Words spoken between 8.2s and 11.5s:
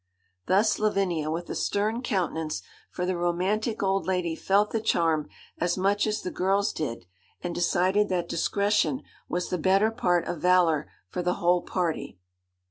discretion was the better part of valour for the